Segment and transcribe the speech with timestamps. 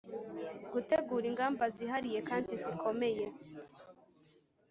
[0.71, 3.25] gutegura ingamba zihariye kandi zikomeye